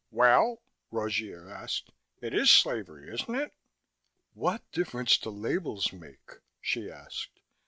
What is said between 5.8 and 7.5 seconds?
make?" she asked.